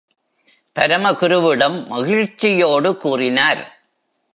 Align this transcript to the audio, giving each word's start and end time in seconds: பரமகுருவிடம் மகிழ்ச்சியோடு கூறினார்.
பரமகுருவிடம் 0.79 1.87
மகிழ்ச்சியோடு 1.87 2.97
கூறினார். 2.97 3.61